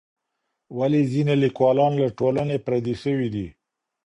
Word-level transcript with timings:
ولې 0.77 1.01
ځينې 1.11 1.33
ليکوالان 1.43 1.93
له 2.03 2.09
ټولني 2.19 2.57
پردي 2.65 2.95
سوي 3.03 3.27
دي؟ 3.35 3.47